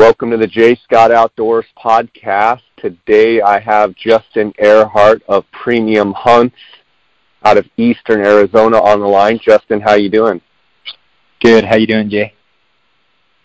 [0.00, 0.76] Welcome to the J.
[0.82, 2.62] Scott Outdoors podcast.
[2.78, 6.56] Today I have Justin Earhart of Premium Hunts
[7.44, 9.38] out of Eastern Arizona on the line.
[9.44, 10.40] Justin, how you doing?
[11.42, 11.66] Good.
[11.66, 12.32] How you doing, Jay?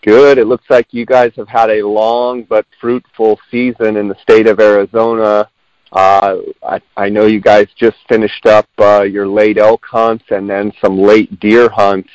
[0.00, 0.38] Good.
[0.38, 4.46] It looks like you guys have had a long but fruitful season in the state
[4.46, 5.50] of Arizona.
[5.92, 10.48] Uh, I, I know you guys just finished up uh, your late elk hunts and
[10.48, 12.08] then some late deer hunts.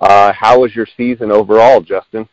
[0.00, 2.28] Uh, how was your season overall, Justin?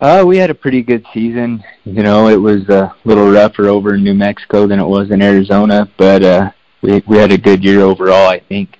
[0.00, 1.62] Uh, we had a pretty good season.
[1.84, 5.22] You know, it was a little rougher over in New Mexico than it was in
[5.22, 6.50] Arizona, but uh,
[6.82, 8.28] we we had a good year overall.
[8.28, 8.78] I think.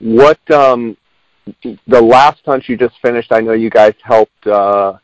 [0.00, 0.96] What um,
[1.62, 3.32] the last hunt you just finished?
[3.32, 4.98] I know you guys helped uh,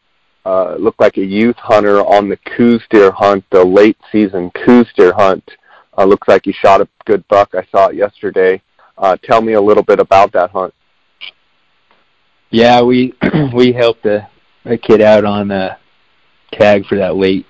[0.44, 4.88] uh, look like a youth hunter on the Coues deer hunt, the late season Coues
[4.96, 5.48] deer hunt.
[5.96, 7.54] Uh, looks like you shot a good buck.
[7.54, 8.60] I saw it yesterday.
[8.98, 10.74] Uh, tell me a little bit about that hunt.
[12.50, 13.14] Yeah, we
[13.54, 14.28] we helped a
[14.64, 15.78] a kid out on a
[16.52, 17.46] tag for that late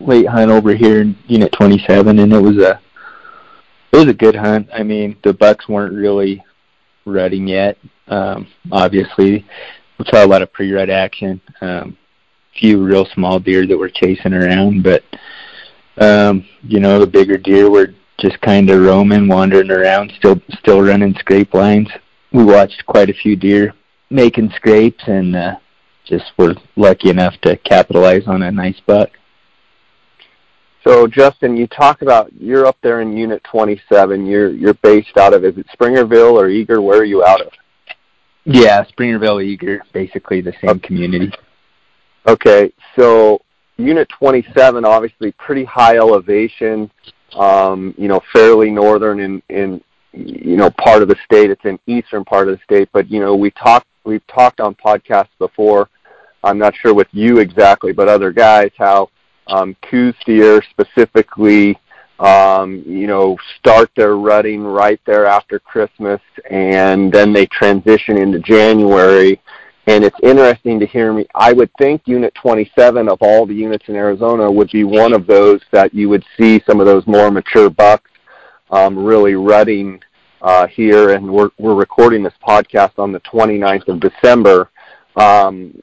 [0.00, 2.80] late hunt over here in Unit 27, and it was a
[3.92, 4.68] it was a good hunt.
[4.72, 6.44] I mean, the bucks weren't really
[7.04, 7.76] rutting yet.
[8.06, 9.44] Um, obviously,
[9.98, 11.40] we saw a lot of pre-rut action.
[11.60, 11.96] Um,
[12.58, 15.04] few real small deer that were chasing around, but
[15.98, 20.82] um, you know, the bigger deer were just kind of roaming, wandering around, still still
[20.82, 21.88] running scrape lines.
[22.32, 23.74] We watched quite a few deer
[24.10, 25.56] making scrapes, and uh,
[26.10, 29.10] just were lucky enough to capitalize on a nice buck.
[30.84, 34.26] So Justin, you talk about you're up there in Unit 27.
[34.26, 36.82] You're you're based out of is it Springerville or Eagar?
[36.82, 37.52] Where are you out of?
[38.44, 40.86] Yeah, Springerville, Eagar, basically the same okay.
[40.86, 41.32] community.
[42.26, 43.40] Okay, so
[43.76, 46.90] Unit 27, obviously pretty high elevation.
[47.34, 49.80] Um, you know, fairly northern in in
[50.12, 51.50] you know part of the state.
[51.50, 54.74] It's in eastern part of the state, but you know we talked we've talked on
[54.74, 55.88] podcasts before
[56.42, 59.10] I'm not sure with you exactly, but other guys, how
[59.46, 61.78] um, Coues deer specifically,
[62.18, 66.20] um, you know, start their rutting right there after Christmas,
[66.50, 69.40] and then they transition into January.
[69.86, 71.26] And it's interesting to hear me.
[71.34, 75.26] I would think Unit 27 of all the units in Arizona would be one of
[75.26, 78.10] those that you would see some of those more mature bucks
[78.70, 80.00] um, really rutting
[80.42, 81.14] uh, here.
[81.14, 84.70] And we're, we're recording this podcast on the 29th of December.
[85.16, 85.82] Um,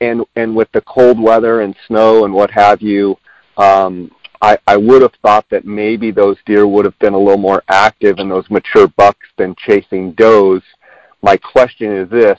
[0.00, 3.16] and and with the cold weather and snow and what have you,
[3.56, 4.10] um,
[4.42, 7.62] I, I would have thought that maybe those deer would have been a little more
[7.68, 10.60] active and those mature bucks been chasing does.
[11.22, 12.38] My question is this: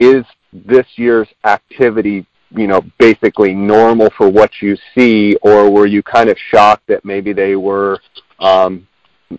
[0.00, 6.02] Is this year's activity, you know, basically normal for what you see, or were you
[6.02, 8.00] kind of shocked that maybe they were,
[8.40, 8.86] um,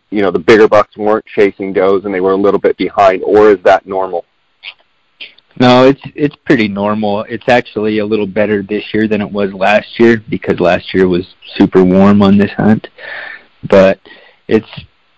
[0.09, 3.23] you know, the bigger bucks weren't chasing does and they were a little bit behind,
[3.23, 4.25] or is that normal?
[5.57, 7.23] No, it's it's pretty normal.
[7.23, 11.07] It's actually a little better this year than it was last year because last year
[11.07, 12.87] was super warm on this hunt.
[13.69, 13.99] But
[14.47, 14.69] it's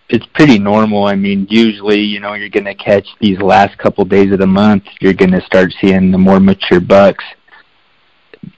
[0.10, 1.06] it's pretty normal.
[1.06, 4.48] I mean, usually, you know, you're going to catch these last couple days of the
[4.48, 7.24] month, you're going to start seeing the more mature bucks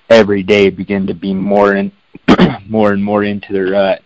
[0.09, 1.91] every day begin to be more and
[2.69, 4.01] more and more into the rut.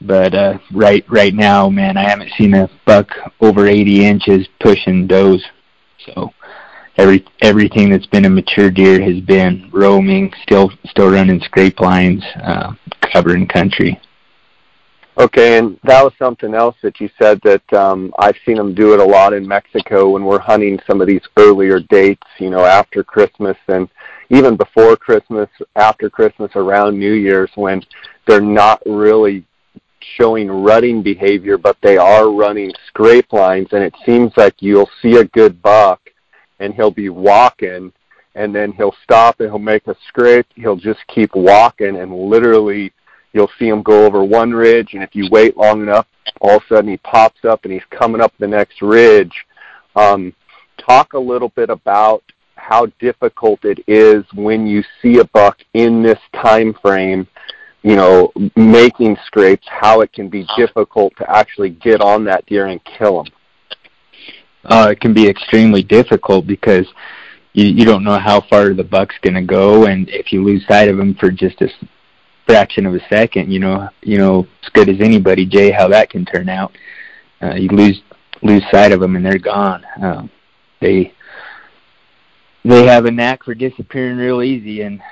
[0.00, 3.08] But uh right right now, man, I haven't seen a buck
[3.40, 5.44] over 80 inches pushing does
[6.06, 6.32] so
[6.96, 12.22] every everything that's been a mature deer has been roaming, still still running scrape lines,
[12.42, 12.72] uh,
[13.12, 14.00] covering country.
[15.18, 18.94] Okay, and that was something else that you said that um, I've seen them do
[18.94, 22.64] it a lot in Mexico when we're hunting some of these earlier dates, you know,
[22.64, 23.90] after Christmas and
[24.30, 27.82] even before Christmas, after Christmas, around New Year's, when
[28.26, 29.44] they're not really
[30.16, 35.16] showing rutting behavior, but they are running scrape lines, and it seems like you'll see
[35.16, 36.00] a good buck,
[36.60, 37.92] and he'll be walking,
[38.34, 40.46] and then he'll stop and he'll make a scrape.
[40.54, 42.92] He'll just keep walking, and literally,
[43.32, 46.06] you'll see him go over one ridge, and if you wait long enough,
[46.40, 49.44] all of a sudden he pops up and he's coming up the next ridge.
[49.96, 50.32] Um,
[50.78, 52.22] talk a little bit about
[52.56, 57.26] how difficult it is when you see a buck in this time frame
[57.82, 62.66] you know, making scrapes, how it can be difficult to actually get on that deer
[62.66, 63.32] and kill them.
[64.64, 66.86] Uh, it can be extremely difficult because
[67.52, 70.64] you, you don't know how far the buck's going to go, and if you lose
[70.66, 71.68] sight of him for just a
[72.46, 76.10] fraction of a second, you know, you know as good as anybody, Jay, how that
[76.10, 76.72] can turn out.
[77.42, 78.00] Uh, you lose
[78.42, 79.84] lose sight of them, and they're gone.
[80.00, 80.26] Uh,
[80.80, 81.12] they
[82.64, 85.02] they have a knack for disappearing real easy, and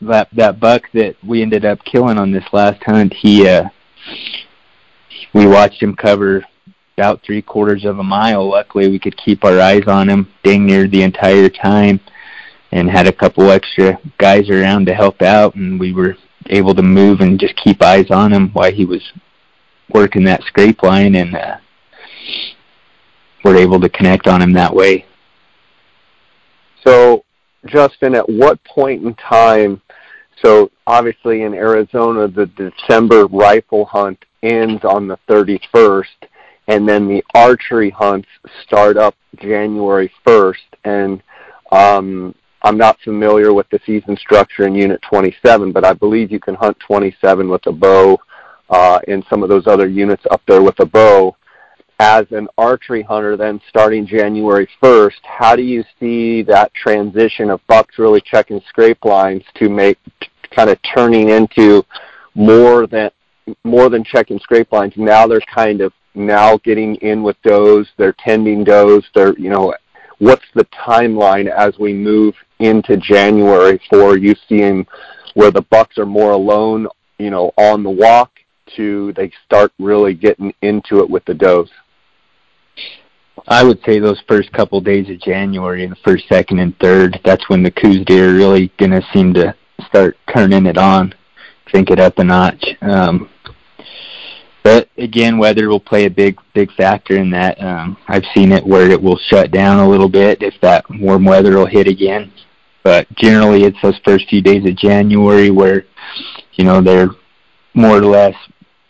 [0.00, 3.68] that that buck that we ended up killing on this last hunt, he uh
[5.32, 6.44] we watched him cover
[6.96, 8.48] about three quarters of a mile.
[8.48, 12.00] Luckily, we could keep our eyes on him dang near the entire time,
[12.72, 16.16] and had a couple extra guys around to help out, and we were
[16.46, 19.02] able to move and just keep eyes on him while he was
[19.92, 21.56] working that scrape line, and uh,
[23.44, 25.04] we're able to connect on him that way.
[26.84, 27.24] So,
[27.66, 29.82] Justin, at what point in time?
[30.42, 36.28] So obviously in Arizona, the December rifle hunt ends on the 31st,
[36.68, 38.28] and then the archery hunts
[38.62, 40.54] start up January 1st.
[40.84, 41.22] And
[41.72, 46.40] um, I'm not familiar with the season structure in Unit 27, but I believe you
[46.40, 48.18] can hunt 27 with a bow,
[48.68, 51.36] uh, and some of those other units up there with a bow
[51.98, 57.66] as an archery hunter then starting January 1st, how do you see that transition of
[57.66, 59.98] bucks really checking scrape lines to make
[60.54, 61.84] kind of turning into
[62.34, 63.10] more than
[63.64, 64.92] more than checking scrape lines?
[64.96, 69.74] Now they're kind of now getting in with does, they're tending does, they're you know
[70.18, 74.86] what's the timeline as we move into January for you seeing
[75.34, 76.86] where the bucks are more alone,
[77.18, 78.32] you know, on the walk
[78.74, 81.70] to they start really getting into it with the does?
[83.48, 87.48] I would say those first couple days of January, the first, second, and third, that's
[87.48, 89.54] when the Coues deer are really gonna seem to
[89.86, 91.14] start turning it on,
[91.66, 92.64] crank it up a notch.
[92.82, 93.28] Um,
[94.64, 97.62] but again, weather will play a big, big factor in that.
[97.62, 101.24] Um, I've seen it where it will shut down a little bit if that warm
[101.24, 102.32] weather will hit again.
[102.82, 105.86] But generally, it's those first few days of January where,
[106.54, 107.10] you know, they're
[107.74, 108.34] more or less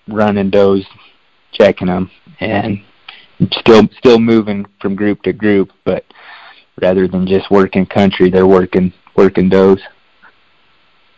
[0.09, 0.85] running does,
[1.53, 2.11] checking them,
[2.41, 2.83] and
[3.53, 6.05] still still moving from group to group, but
[6.81, 9.81] rather than just working country, they're working working does.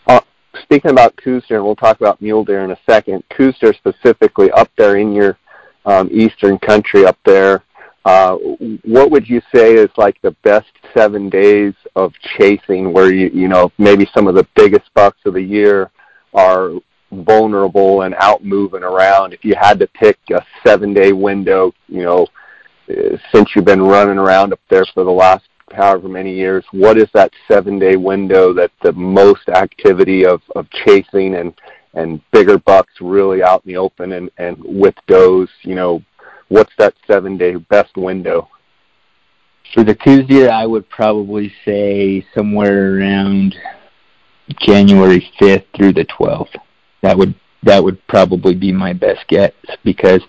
[0.07, 0.21] Uh,
[0.63, 3.23] speaking about deer, and we'll talk about mule deer in a second.
[3.37, 5.39] Deer specifically up there in your
[5.85, 7.65] um, eastern country up there.
[8.05, 8.37] Uh,
[8.85, 13.49] what would you say is like the best seven days of chasing where you you
[13.49, 15.91] know maybe some of the biggest bucks of the year
[16.33, 16.73] are
[17.11, 19.33] vulnerable and out moving around.
[19.33, 22.27] If you had to pick a seven day window, you know,
[22.91, 26.99] uh, since you've been running around up there for the last however many years, what
[26.99, 31.55] is that seven day window that the most activity of, of chasing and,
[31.95, 36.03] and bigger bucks really out in the open and, and with does, you know,
[36.49, 38.49] what's that seven day best window?
[39.75, 43.55] For the deer, I would probably say somewhere around
[44.61, 46.57] January 5th through the 12th
[47.03, 47.35] that would
[47.65, 49.53] that would probably be my best guess
[49.85, 50.23] because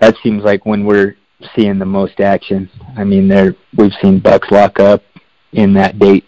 [0.00, 1.16] that seems like when we're
[1.54, 2.70] seeing the most action.
[2.96, 5.02] I mean, there we've seen bucks lock up
[5.52, 6.24] in that date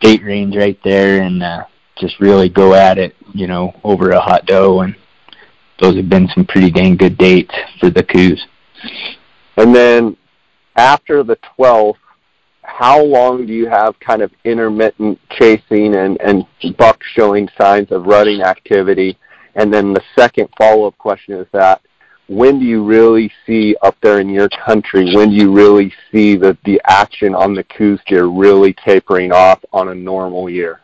[0.00, 1.64] date range right there and uh,
[1.98, 4.96] just really go at it, you know, over a hot doe, and
[5.80, 8.44] those have been some pretty dang good dates for the Coues.
[9.56, 10.16] And then
[10.76, 11.96] after the 12th,
[12.62, 16.44] how long do you have kind of intermittent chasing and, and
[16.78, 19.18] bucks showing signs of rutting activity?
[19.54, 21.82] And then the second follow-up question is that
[22.28, 26.36] when do you really see up there in your country, when do you really see
[26.36, 30.80] the, the action on the Coues deer really tapering off on a normal year?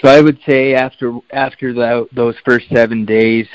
[0.00, 3.46] So I would say after after the, those first seven days,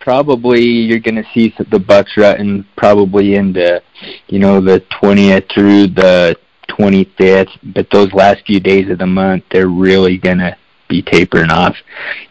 [0.00, 3.82] probably you're going to see the bucks rutting probably into,
[4.28, 6.36] you know, the 20th through the
[6.68, 7.74] 25th.
[7.74, 10.56] But those last few days of the month, they're really going to
[10.88, 11.76] be tapering off.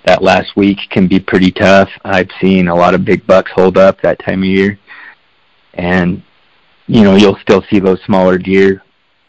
[0.06, 1.90] That last week can be pretty tough.
[2.04, 4.80] I've seen a lot of big bucks hold up that time of year,
[5.74, 6.24] and
[6.88, 8.84] you know you'll still see those smaller deer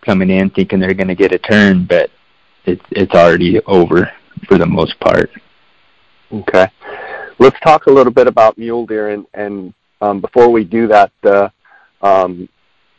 [0.05, 2.11] coming in thinking they're going to get a turn, but
[2.65, 4.11] it's it's already over
[4.47, 5.31] for the most part.
[6.33, 6.67] Okay,
[7.39, 11.11] let's talk a little bit about mule deer, and and um, before we do that,
[11.23, 11.51] the
[12.03, 12.49] um,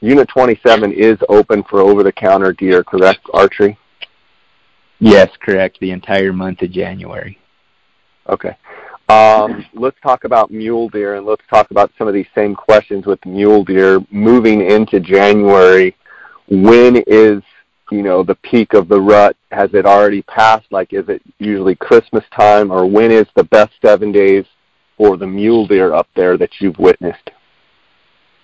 [0.01, 3.77] Unit 27 is open for over-the-counter deer, correct, archery?
[4.99, 5.79] Yes, correct.
[5.79, 7.37] The entire month of January.
[8.29, 8.57] Okay.
[9.09, 13.05] Um, let's talk about mule deer, and let's talk about some of these same questions
[13.05, 13.99] with mule deer.
[14.11, 15.95] Moving into January,
[16.49, 17.41] when is
[17.89, 19.37] you know the peak of the rut?
[19.51, 20.65] Has it already passed?
[20.71, 24.45] Like, is it usually Christmas time, or when is the best seven days
[24.97, 27.31] for the mule deer up there that you've witnessed?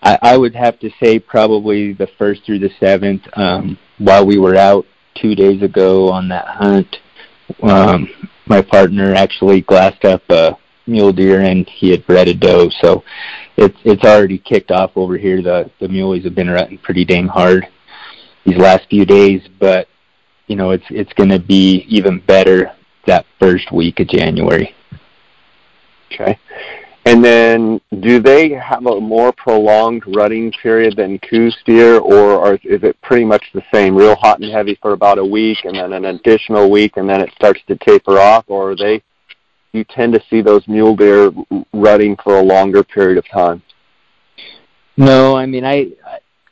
[0.01, 3.23] I, I would have to say probably the first through the seventh.
[3.37, 6.97] Um, while we were out two days ago on that hunt.
[7.61, 8.09] Um,
[8.47, 13.03] my partner actually glassed up a mule deer and he had bred a doe, so
[13.57, 15.41] it's it's already kicked off over here.
[15.41, 17.67] The the muleys have been rutting pretty dang hard
[18.45, 19.87] these last few days, but
[20.47, 22.71] you know it's it's going to be even better
[23.05, 24.75] that first week of January.
[26.11, 26.37] Okay.
[27.05, 32.53] And then, do they have a more prolonged rutting period than Coues deer, or are,
[32.63, 35.75] is it pretty much the same, real hot and heavy for about a week, and
[35.75, 39.03] then an additional week, and then it starts to taper off, or are they?
[39.73, 41.31] You tend to see those mule deer
[41.73, 43.61] rutting for a longer period of time.
[44.95, 45.87] No, I mean I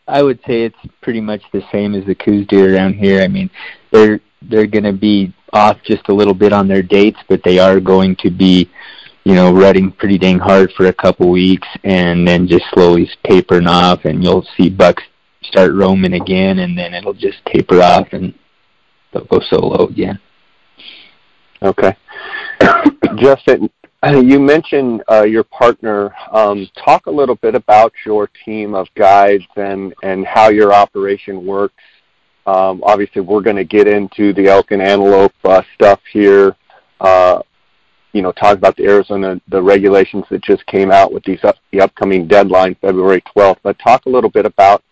[0.07, 3.21] I would say it's pretty much the same as the Coues deer around here.
[3.21, 3.49] I mean,
[3.91, 7.59] they're they're going to be off just a little bit on their dates, but they
[7.59, 8.69] are going to be,
[9.23, 13.67] you know, rutting pretty dang hard for a couple weeks and then just slowly tapering
[13.67, 15.03] off and you'll see bucks
[15.43, 18.33] start roaming again and then it'll just taper off and
[19.13, 20.19] they'll go solo again.
[21.61, 21.95] Okay.
[23.17, 23.69] Justin,
[24.09, 26.13] you mentioned uh, your partner.
[26.31, 31.45] Um, talk a little bit about your team of guides and, and how your operation
[31.45, 31.75] works.
[32.47, 36.55] Um, obviously, we're going to get into the elk and antelope uh, stuff here.
[36.99, 37.41] Uh,
[38.13, 41.57] you know, talk about the Arizona the regulations that just came out with these up,
[41.71, 43.57] the upcoming deadline, February 12th.
[43.63, 44.83] But talk a little bit about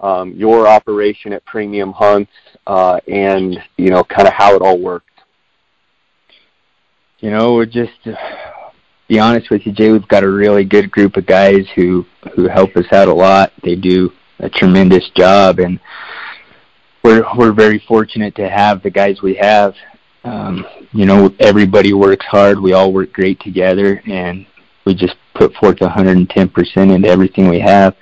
[0.00, 2.32] um, your operation at Premium Hunts
[2.66, 5.06] uh, and you know, kind of how it all works.
[7.20, 8.08] You know, we're just
[9.08, 9.90] be honest with you, Jay.
[9.90, 13.52] We've got a really good group of guys who who help us out a lot.
[13.64, 15.80] They do a tremendous job, and
[17.02, 19.74] we're we're very fortunate to have the guys we have.
[20.24, 22.60] Um, you know, everybody works hard.
[22.60, 24.46] We all work great together, and
[24.84, 27.94] we just put forth 110% into everything we have.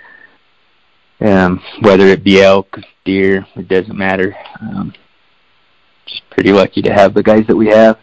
[1.21, 4.37] Um, whether it be elk, deer, it doesn't matter.
[4.61, 4.93] Um,
[6.07, 7.99] just pretty lucky to have the guys that we have.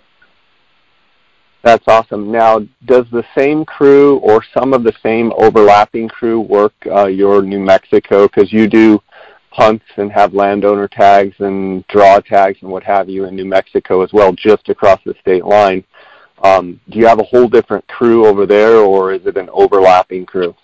[1.63, 2.29] That's awesome.
[2.29, 7.41] Now, does the same crew or some of the same overlapping crew work uh, your
[7.41, 8.27] New Mexico?
[8.27, 9.01] Because you do
[9.53, 14.01] hunts and have landowner tags and draw tags and what have you in New Mexico
[14.01, 15.83] as well, just across the state line.
[16.43, 20.25] Um, do you have a whole different crew over there, or is it an overlapping
[20.25, 20.55] crew?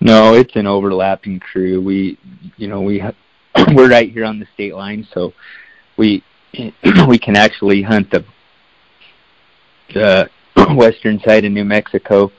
[0.00, 1.82] No, it's an overlapping crew.
[1.82, 2.18] We,
[2.56, 3.02] you know, we
[3.74, 5.34] we're right here on the state line, so
[5.98, 6.24] we
[7.06, 8.24] we can actually hunt the
[9.92, 10.30] the
[10.74, 12.32] western side of New Mexico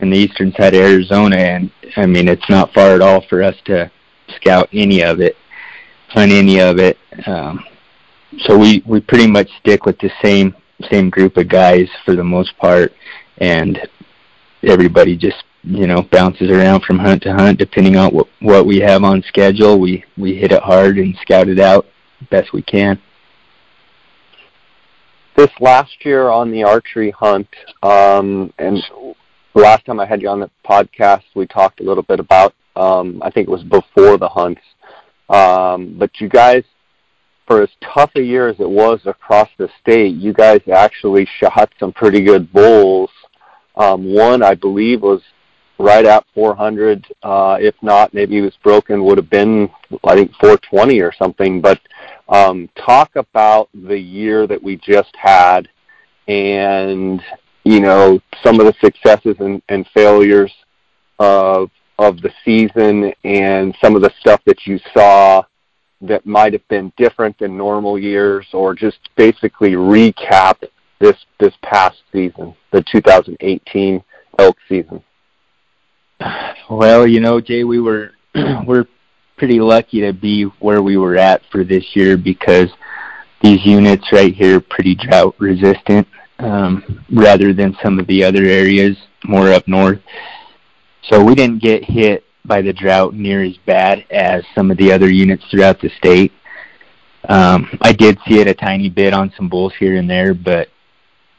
[0.00, 3.42] and the eastern side of Arizona, and I mean it's not far at all for
[3.42, 3.90] us to
[4.36, 5.36] scout any of it,
[6.08, 6.98] hunt any of it.
[7.26, 7.64] Um,
[8.40, 10.54] so we we pretty much stick with the same
[10.90, 12.92] same group of guys for the most part,
[13.38, 13.78] and
[14.62, 18.78] everybody just you know bounces around from hunt to hunt depending on what what we
[18.80, 19.78] have on schedule.
[19.78, 21.86] We we hit it hard and scout it out
[22.30, 23.00] best we can
[25.36, 27.48] this last year on the archery hunt,
[27.82, 28.82] um, and
[29.54, 32.54] last time I had you on the podcast, we talked a little bit about.
[32.76, 34.62] Um, I think it was before the hunts,
[35.28, 36.62] um, but you guys,
[37.46, 41.72] for as tough a year as it was across the state, you guys actually shot
[41.78, 43.10] some pretty good bulls.
[43.76, 45.22] Um, one, I believe, was
[45.78, 47.06] right at 400.
[47.22, 49.04] Uh, if not, maybe it was broken.
[49.04, 49.68] Would have been,
[50.04, 51.60] I think, 420 or something.
[51.60, 51.80] But
[52.28, 55.68] um, talk about the year that we just had,
[56.28, 57.22] and
[57.64, 60.52] you know some of the successes and, and failures
[61.18, 65.42] of of the season, and some of the stuff that you saw
[66.02, 70.62] that might have been different than normal years, or just basically recap
[71.00, 74.02] this this past season, the 2018
[74.38, 75.02] elk season.
[76.70, 78.12] Well, you know, Jay, we were
[78.66, 78.86] we're
[79.36, 82.68] pretty lucky to be where we were at for this year because
[83.42, 86.06] these units right here are pretty drought resistant,
[86.38, 90.00] um, rather than some of the other areas more up north.
[91.08, 94.92] So we didn't get hit by the drought near as bad as some of the
[94.92, 96.32] other units throughout the state.
[97.28, 100.68] Um, I did see it a tiny bit on some bulls here and there, but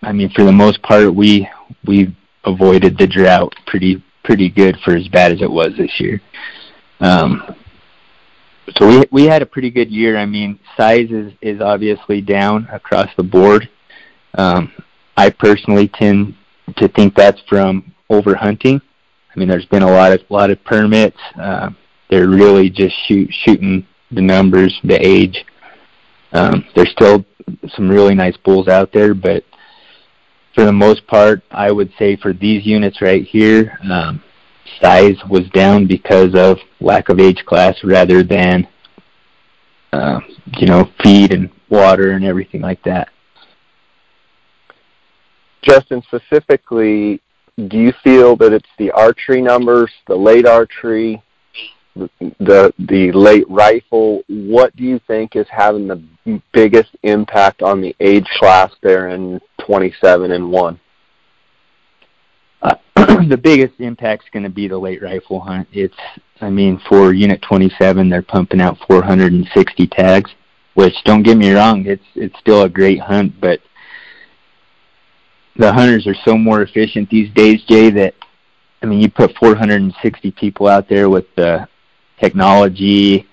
[0.02, 1.50] I mean, for the most part, we
[1.86, 6.22] we avoided the drought pretty pretty good for as bad as it was this year.
[7.00, 7.56] Um,
[8.76, 10.18] so we we had a pretty good year.
[10.18, 13.70] I mean, size is is obviously down across the board.
[14.38, 14.72] Um,
[15.16, 16.36] I personally tend
[16.76, 18.82] to think that's from overhunting.
[19.34, 21.18] I mean, there's been a lot of lot of permits.
[21.40, 21.70] Uh,
[22.10, 25.46] they're really just shoot shooting the numbers, the age.
[26.32, 27.26] Um, there's still
[27.76, 29.44] some really nice bulls out there, but
[30.54, 34.24] for the most part, I would say for these units right here, um,
[34.82, 38.68] size was down because of lack of age class rather than,
[39.94, 40.20] uh,
[40.58, 43.10] you know, feed and water and everything like that.
[45.62, 47.22] Justin, specifically,
[47.58, 51.22] do you feel that it's the archery numbers, the late archery,
[51.96, 57.96] the the late rifle, what do you think is having the biggest impact on the
[58.00, 60.80] age class there in 27 and 1?
[62.62, 62.76] Uh,
[63.30, 65.68] the biggest impact's going to be the late rifle hunt.
[65.72, 65.98] It's,
[66.42, 70.30] I mean, for Unit 27, they're pumping out 460 tags,
[70.76, 73.60] which don't get me wrong, it's it's still a great hunt, but
[75.58, 77.90] the hunters are so more efficient these days, Jay.
[77.90, 78.14] That
[78.82, 81.68] I mean, you put 460 people out there with the
[82.20, 83.28] technology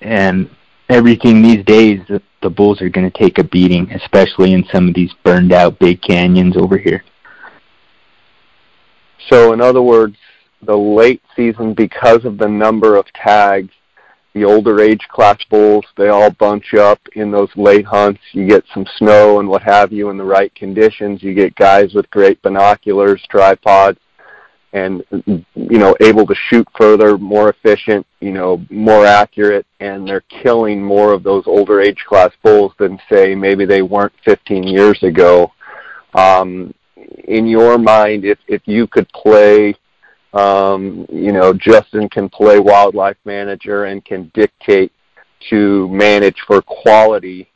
[0.00, 0.48] and
[0.88, 2.00] everything these days.
[2.08, 5.52] The, the bulls are going to take a beating, especially in some of these burned
[5.52, 7.04] out big canyons over here.
[9.28, 10.16] So, in other words,
[10.62, 13.72] the late season, because of the number of tags,
[14.34, 18.20] the older age class bulls, they all bunch up in those late hunts.
[18.32, 21.22] You get some snow and what have you in the right conditions.
[21.22, 23.98] You get guys with great binoculars, tripods,
[24.72, 30.24] and you know able to shoot further, more efficient, you know, more accurate, and they're
[30.42, 35.02] killing more of those older age class bulls than say maybe they weren't 15 years
[35.02, 35.52] ago.
[36.14, 36.72] Um,
[37.24, 39.74] in your mind, if if you could play,
[40.32, 44.92] um, you know, Justin can play wildlife manager and can dictate
[45.50, 47.48] to manage for quality,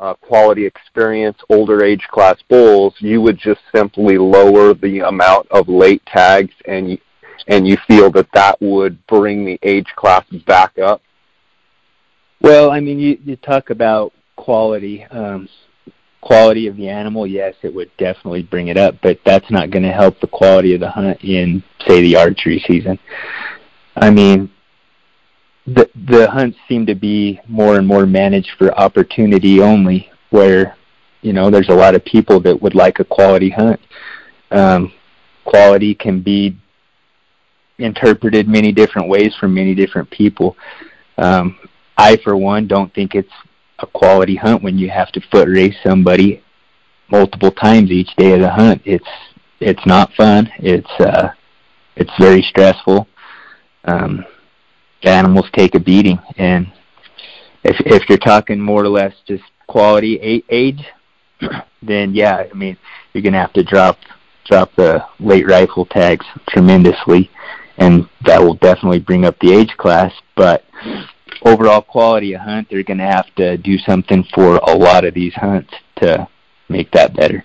[0.00, 5.68] uh, quality experience, older age class bulls, you would just simply lower the amount of
[5.68, 6.98] late tags, and you,
[7.46, 11.02] and you feel that that would bring the age class back up.
[12.40, 15.04] Well, I mean, you you talk about quality.
[15.04, 15.48] Um,
[16.26, 19.84] quality of the animal, yes, it would definitely bring it up, but that's not going
[19.84, 22.98] to help the quality of the hunt in, say, the archery season.
[23.94, 24.50] I mean,
[25.68, 30.76] the the hunts seem to be more and more managed for opportunity only, where
[31.22, 33.80] you know there's a lot of people that would like a quality hunt.
[34.50, 34.92] Um,
[35.44, 36.56] quality can be
[37.78, 40.56] interpreted many different ways from many different people.
[41.18, 41.56] Um,
[41.96, 43.32] I, for one, don't think it's
[43.78, 46.42] a quality hunt when you have to foot race somebody
[47.10, 48.82] multiple times each day of the hunt.
[48.84, 49.08] It's
[49.60, 50.50] it's not fun.
[50.58, 51.30] It's uh
[51.96, 53.06] it's very stressful.
[53.84, 54.24] Um
[55.02, 56.72] the animals take a beating and
[57.64, 60.84] if if you're talking more or less just quality age
[61.82, 62.76] then yeah, I mean
[63.12, 63.98] you're gonna have to drop
[64.46, 67.30] drop the late rifle tags tremendously
[67.78, 70.64] and that will definitely bring up the age class, but
[71.44, 75.14] overall quality of hunt, they're going to have to do something for a lot of
[75.14, 76.28] these hunts to
[76.68, 77.44] make that better.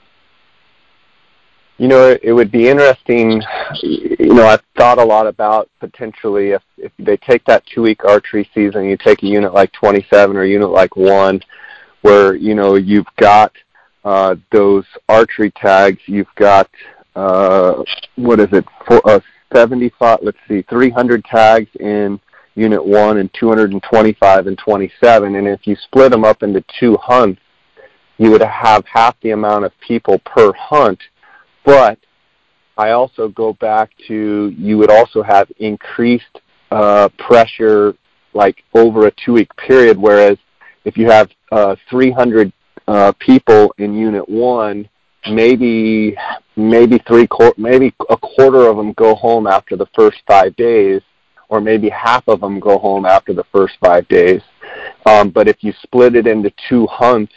[1.78, 3.42] You know, it would be interesting.
[3.82, 8.06] You know, I've thought a lot about potentially if if they take that two week
[8.06, 11.42] archery season, you take a unit like 27 or a unit like one,
[12.02, 13.52] where you know you've got
[14.06, 16.70] uh, those archery tags, you've got
[17.16, 17.84] uh,
[18.16, 19.20] what is it, for, uh,
[19.54, 20.20] 75?
[20.22, 22.20] Let's see, 300 tags in
[22.56, 25.36] Unit 1 and 225 and 27.
[25.36, 27.42] And if you split them up into two hunts,
[28.18, 31.00] you would have half the amount of people per hunt.
[31.66, 31.98] But
[32.78, 36.40] I also go back to you would also have increased
[36.72, 37.96] uh, pressure
[38.34, 40.38] like over a two week period, whereas
[40.86, 42.52] if you have uh, 300
[42.88, 44.90] uh, people in Unit 1,
[45.30, 46.18] maybe
[46.56, 51.02] maybe three maybe a quarter of them go home after the first five days
[51.52, 54.42] or maybe half of them go home after the first five days.
[55.06, 57.34] Um, but if you split it into two hunts,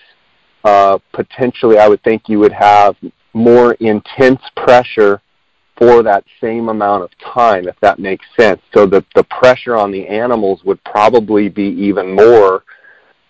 [0.63, 2.97] uh, potentially I would think you would have
[3.35, 5.21] more intense pressure
[5.77, 8.63] for that same amount of time, if that makes sense.
[8.73, 12.63] So the, the pressure on the animals would probably be even more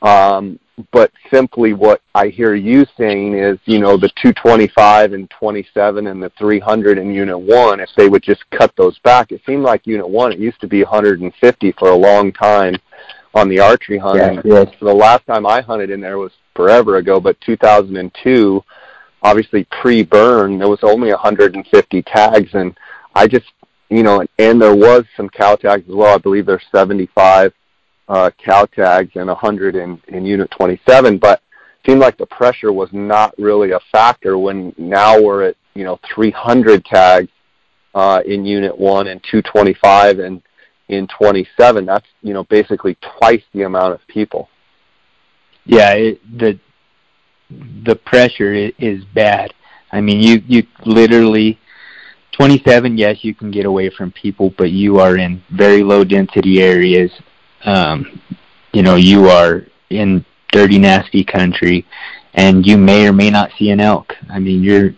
[0.05, 0.61] um,
[0.93, 6.23] but simply what I hear you saying is, you know, the 225 and 27 and
[6.23, 9.87] the 300 in Unit 1, if they would just cut those back, it seemed like
[9.87, 12.77] Unit 1, it used to be 150 for a long time
[13.35, 14.19] on the archery hunt.
[14.19, 14.69] Yeah, yes.
[14.79, 18.63] So the last time I hunted in there was forever ago, but 2002,
[19.23, 22.77] obviously pre-burn, there was only 150 tags, and
[23.15, 23.47] I just,
[23.89, 26.15] you know, and, and there was some cow tags as well.
[26.15, 27.51] I believe there's 75 uh,
[28.07, 31.41] cow tags and 100 in, in Unit 27, but
[31.87, 35.99] seemed like the pressure was not really a factor when now we're at, you know,
[36.15, 37.29] 300 tags
[37.95, 40.43] uh, in Unit 1 and 225 and
[40.89, 41.85] in 27.
[41.85, 44.49] That's, you know, basically twice the amount of people.
[45.65, 46.59] Yeah, it, the
[47.85, 49.55] the pressure is bad.
[49.93, 51.59] I mean, you you literally
[52.33, 52.99] 27.
[52.99, 57.11] Yes, you can get away from people, but you are in very low density areas
[57.65, 58.21] um,
[58.73, 61.87] you know, you are in dirty, nasty country,
[62.35, 64.13] and you may or may not see an elk.
[64.31, 64.95] I mean, you're,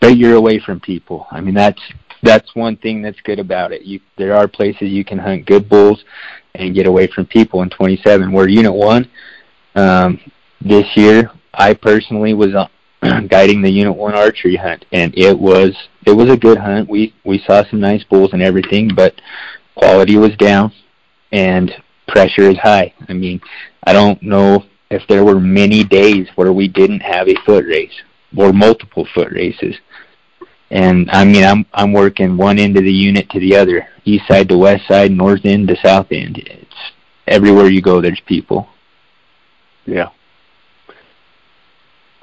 [0.00, 1.26] but you're away from people.
[1.30, 1.80] I mean, that's
[2.22, 3.82] that's one thing that's good about it.
[3.82, 6.02] You there are places you can hunt good bulls
[6.54, 8.32] and get away from people in 27.
[8.32, 9.08] Where Unit One
[9.74, 10.20] um,
[10.60, 12.52] this year, I personally was
[13.28, 15.74] guiding the Unit One archery hunt, and it was
[16.06, 16.88] it was a good hunt.
[16.88, 19.20] We we saw some nice bulls and everything, but
[19.74, 20.72] quality was down,
[21.32, 21.72] and
[22.08, 22.92] pressure is high.
[23.08, 23.40] I mean,
[23.84, 28.02] I don't know if there were many days where we didn't have a foot race
[28.36, 29.76] or multiple foot races.
[30.70, 34.26] And I mean, I'm I'm working one end of the unit to the other, east
[34.28, 36.38] side to west side, north end to south end.
[36.38, 36.74] It's
[37.26, 38.68] everywhere you go, there's people.
[39.86, 40.10] Yeah.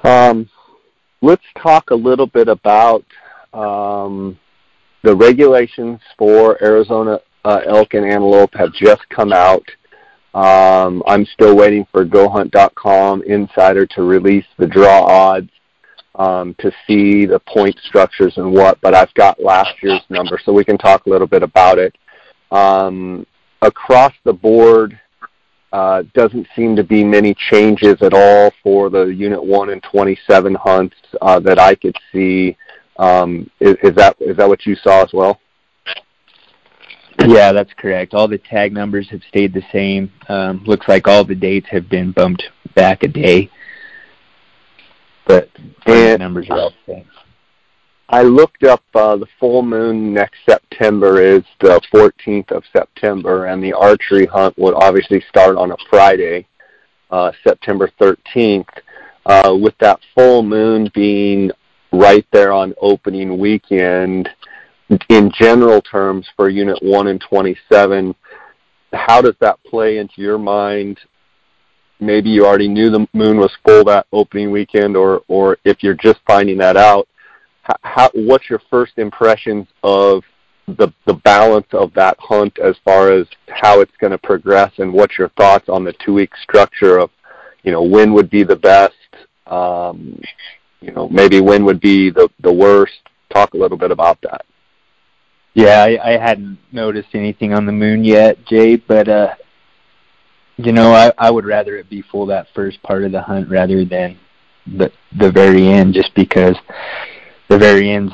[0.04, 0.48] Um,
[1.20, 3.04] let's talk a little bit about
[3.52, 4.38] um,
[5.02, 9.64] the regulations for Arizona uh, elk and antelope have just come out.
[10.34, 15.50] Um, I'm still waiting for GoHunt.com Insider to release the draw odds
[16.16, 20.52] um, to see the point structures and what, but I've got last year's number, so
[20.52, 21.96] we can talk a little bit about it.
[22.50, 23.24] Um,
[23.62, 24.98] across the board,
[25.72, 30.54] uh, doesn't seem to be many changes at all for the Unit 1 and 27
[30.56, 32.56] hunts uh, that I could see.
[32.98, 35.38] Um, is, is, that is that what you saw as well?
[37.26, 38.14] Yeah, that's correct.
[38.14, 40.12] All the tag numbers have stayed the same.
[40.28, 43.50] Um, looks like all the dates have been bumped back a day,
[45.26, 45.48] but
[45.86, 47.06] the numbers are all the same.
[48.08, 53.62] I looked up uh, the full moon next September is the 14th of September, and
[53.62, 56.46] the archery hunt would obviously start on a Friday,
[57.10, 58.68] uh, September 13th.
[59.24, 61.50] Uh, with that full moon being
[61.92, 64.28] right there on opening weekend,
[65.08, 68.14] in general terms for Unit 1 and 27,
[68.92, 70.98] how does that play into your mind?
[71.98, 75.22] Maybe you already knew the moon was full that opening weekend, or,
[75.64, 77.08] if you're just finding that out,
[78.14, 80.22] what's your first impressions of
[80.68, 80.92] the
[81.24, 85.30] balance of that hunt as far as how it's going to progress, and what's your
[85.30, 87.10] thoughts on the two week structure of,
[87.62, 88.94] you know, when would be the best,
[89.46, 90.20] um,
[90.80, 92.92] you know, maybe when would be the worst.
[93.32, 94.44] Talk a little bit about that.
[95.56, 99.34] Yeah, I, I hadn't noticed anything on the moon yet, Jay, but uh,
[100.58, 103.48] you know, I I would rather it be full that first part of the hunt
[103.48, 104.18] rather than
[104.66, 106.56] the the very end, just because
[107.48, 108.12] the very end's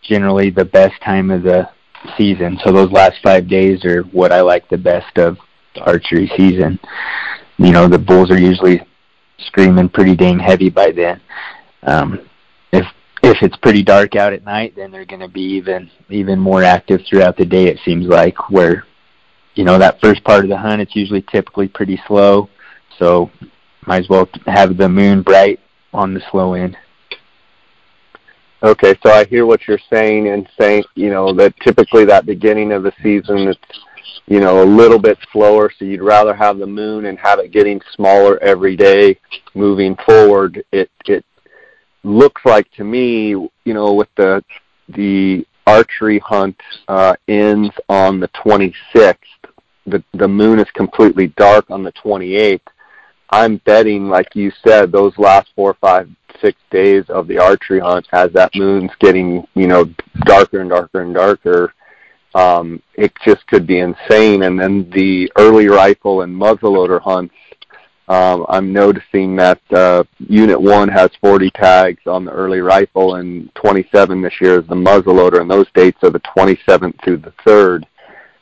[0.00, 1.68] generally the best time of the
[2.16, 2.56] season.
[2.62, 5.38] So those last five days are what I like the best of
[5.74, 6.78] the archery season.
[7.58, 8.80] You know, the bulls are usually
[9.38, 11.20] screaming pretty dang heavy by then.
[11.82, 12.28] Um,
[13.22, 16.62] if it's pretty dark out at night, then they're going to be even even more
[16.62, 17.66] active throughout the day.
[17.66, 18.84] It seems like where,
[19.54, 22.48] you know, that first part of the hunt, it's usually typically pretty slow.
[22.98, 23.30] So
[23.86, 25.60] might as well have the moon bright
[25.92, 26.76] on the slow end.
[28.62, 32.72] Okay, so I hear what you're saying and saying, you know, that typically that beginning
[32.72, 33.60] of the season it's,
[34.26, 37.52] you know, a little bit slower, so you'd rather have the moon and have it
[37.52, 39.18] getting smaller every day
[39.54, 40.64] moving forward.
[40.72, 41.24] It it
[42.06, 44.42] looks like to me, you know, with the
[44.90, 49.16] the archery hunt uh, ends on the 26th,
[49.86, 52.60] the the moon is completely dark on the 28th.
[53.30, 56.08] I'm betting, like you said, those last four, five,
[56.40, 59.84] six days of the archery hunt, as that moon's getting, you know,
[60.20, 61.74] darker and darker and darker,
[62.36, 64.44] um, it just could be insane.
[64.44, 67.34] And then the early rifle and muzzleloader hunts,
[68.08, 73.52] um, I'm noticing that uh, Unit 1 has 40 tags on the early rifle and
[73.56, 77.84] 27 this year is the muzzleloader, and those dates are the 27th through the 3rd.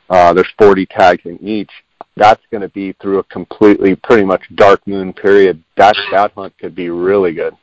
[0.09, 1.71] Uh, there's 40 tags in each
[2.17, 5.61] that's going to be through a completely pretty much dark moon period.
[5.75, 7.55] That that hunt could be really good.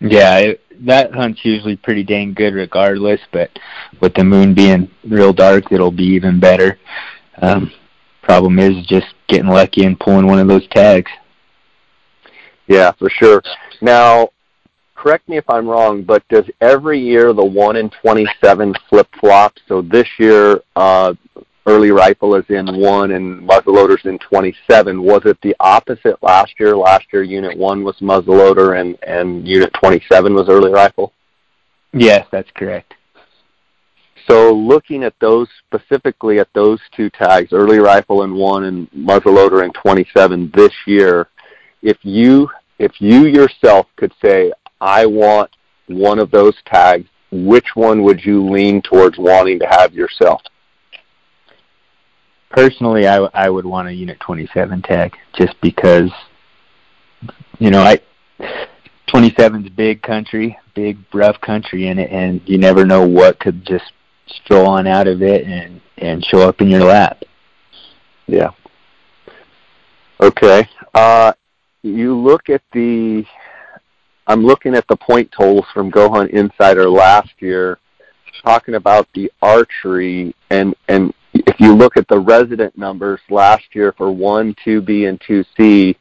[0.00, 3.50] Yeah, it, that hunt's usually pretty dang good regardless, but
[4.00, 6.78] with the moon being real dark, it'll be even better.
[7.40, 7.70] Um,
[8.22, 11.10] problem is just getting lucky and pulling one of those tags.
[12.66, 13.42] Yeah, for sure.
[13.80, 14.30] Now,
[14.94, 19.54] correct me if I'm wrong, but does every year the one in twenty-seven flip flop?
[19.66, 21.14] So this year, uh,
[21.66, 25.02] early rifle is in one and muzzleloader's in 27.
[25.02, 26.76] Was it the opposite last year?
[26.76, 31.12] Last year, Unit 1 was muzzleloader and, and Unit 27 was early rifle?
[31.92, 32.94] Yes, that's correct.
[34.28, 39.64] So looking at those, specifically at those two tags, early rifle in 1 and muzzleloader
[39.64, 41.28] in 27 this year,
[41.82, 45.50] if you, if you yourself could say, I want
[45.86, 50.42] one of those tags, which one would you lean towards wanting to have yourself?
[52.52, 56.10] personally, I, I would want a Unit 27 tag just because,
[57.58, 58.00] you know, I
[59.08, 63.92] 27's big country, big rough country in it, and you never know what could just
[64.28, 67.22] stroll on out of it and and show up in your lap.
[68.26, 68.50] Yeah.
[70.20, 70.68] Okay.
[70.94, 71.32] Uh,
[71.82, 73.24] you look at the
[74.26, 77.78] I'm looking at the point totals from Go Hunt Insider last year,
[78.44, 83.92] talking about the archery, and and if you look at the resident numbers last year
[83.96, 85.96] for one, two B, and two C,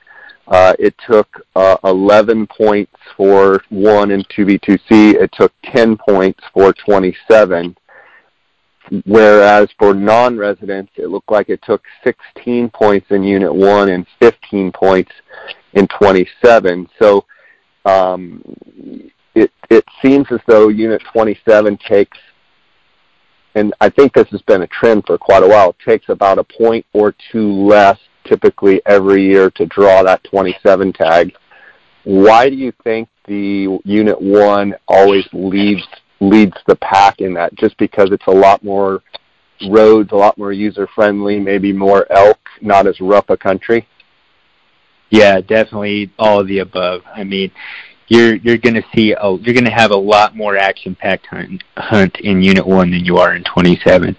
[0.48, 5.12] uh, it took uh, 11 points for one and two B, two C.
[5.12, 7.76] It took 10 points for 27
[9.06, 14.72] whereas for non-residents, it looked like it took 16 points in Unit 1 and 15
[14.72, 15.12] points
[15.74, 16.88] in 27.
[17.00, 17.26] So
[17.86, 18.44] um,
[19.34, 22.18] it, it seems as though Unit 27 takes,
[23.56, 26.44] and I think this has been a trend for quite a while, takes about a
[26.44, 31.34] point or two less typically every year to draw that 27 tag.
[32.04, 35.84] Why do you think the Unit 1 always leads
[36.22, 39.02] leads the pack in that just because it's a lot more
[39.70, 43.88] roads, a lot more user friendly, maybe more elk, not as rough a country?
[45.10, 47.02] Yeah, definitely all of the above.
[47.14, 47.52] I mean,
[48.08, 51.28] you're you're going to see a, you're going to have a lot more action packed
[51.28, 54.16] hunt hunt in Unit One than you are in 27,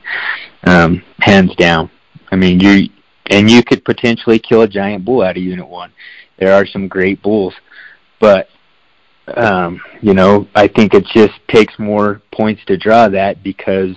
[0.65, 1.91] um, hands down.
[2.31, 2.89] I mean, you
[3.27, 5.93] and you could potentially kill a giant bull out of Unit One.
[6.39, 7.55] There are some great bulls,
[8.21, 8.49] but
[9.29, 13.97] um, you know, I think it just takes more points to draw that because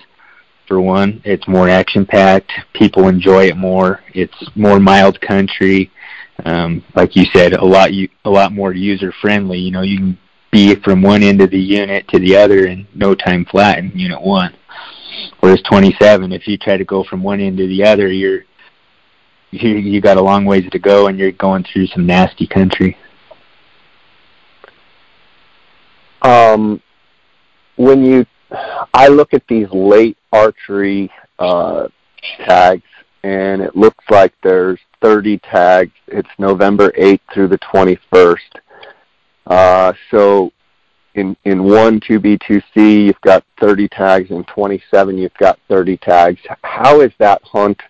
[0.68, 2.52] for one, it's more action packed.
[2.74, 4.00] People enjoy it more.
[4.14, 5.90] It's more mild country.
[6.44, 9.58] Um, like you said, a lot you a lot more user friendly.
[9.58, 10.18] You know, you can
[10.50, 13.90] be from one end of the unit to the other in no time flat in
[13.94, 14.54] unit one.
[15.40, 18.42] Whereas 27, if you try to go from one end to the other, you're
[19.50, 22.96] you, you got a long ways to go, and you're going through some nasty country.
[26.26, 26.82] Um,
[27.76, 28.26] when you,
[28.92, 31.08] I look at these late archery
[31.38, 31.86] uh,
[32.44, 32.82] tags,
[33.22, 35.92] and it looks like there's 30 tags.
[36.08, 38.38] It's November 8th through the 21st.
[39.46, 40.52] Uh, so
[41.14, 46.40] in in one 2B 2C you've got 30 tags, and 27 you've got 30 tags.
[46.62, 47.80] How is that hunt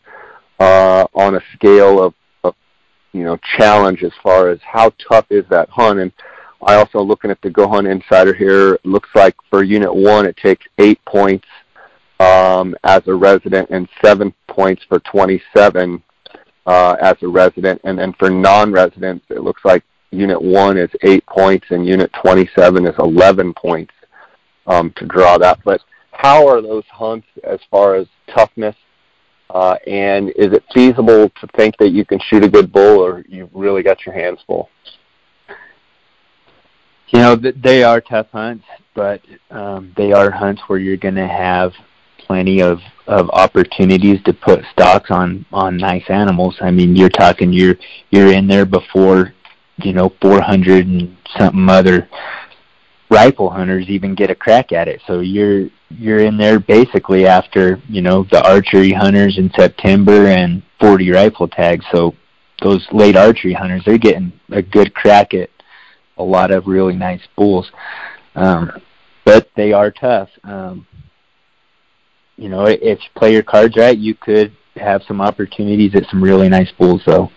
[0.60, 2.12] uh, on a scale of,
[2.44, 2.54] of
[3.12, 6.00] you know challenge as far as how tough is that hunt?
[6.00, 6.12] And
[6.62, 8.78] I also looking at the GoHunt Insider here.
[8.84, 11.46] Looks like for Unit One, it takes eight points
[12.20, 16.02] um, as a resident and seven points for 27
[16.66, 21.24] uh, as a resident, and then for non-residents, it looks like Unit One is eight
[21.26, 23.92] points and Unit 27 is 11 points
[24.66, 25.60] um, to draw that.
[25.64, 25.80] But
[26.12, 28.74] how are those hunts as far as toughness?
[29.50, 33.24] Uh, and is it feasible to think that you can shoot a good bull, or
[33.28, 34.68] you've really got your hands full?
[37.08, 38.64] You know, they are tough hunts,
[38.94, 41.72] but um, they are hunts where you're going to have
[42.18, 46.56] plenty of of opportunities to put stocks on on nice animals.
[46.60, 47.76] I mean, you're talking you're
[48.10, 49.32] you're in there before
[49.76, 52.08] you know 400 and something other
[53.10, 55.00] rifle hunters even get a crack at it.
[55.06, 60.62] So you're you're in there basically after you know the archery hunters in September and
[60.80, 61.84] 40 rifle tags.
[61.92, 62.14] So
[62.62, 65.50] those late archery hunters, they're getting a good crack at
[66.18, 67.70] a lot of really nice bulls.
[68.34, 68.70] Um,
[69.24, 70.28] but they are tough.
[70.44, 70.86] Um,
[72.36, 76.22] you know, if you play your cards right, you could have some opportunities at some
[76.22, 77.30] really nice bulls, though.